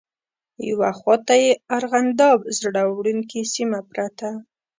[0.69, 4.29] یوه خواته یې ارغنداب زړه وړونکې سیمه پرته.